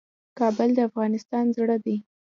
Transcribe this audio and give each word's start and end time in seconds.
کابل 0.39 0.69
د 0.75 0.79
افغانستان 0.89 1.45
زړه 1.57 1.77
دی 1.85 1.97